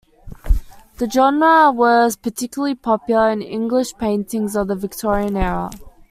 [0.97, 5.69] The genre was particularly popular in English paintings of the Victorian era.